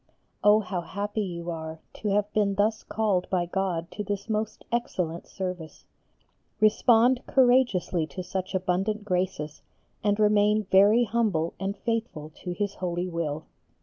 [0.43, 4.65] O how happy you are to have been thus called by God to this most
[4.71, 5.85] excellent service.
[6.59, 9.61] Respond courageously to such abundant graces
[10.03, 13.45] and remain very humble and faithful to His holy will.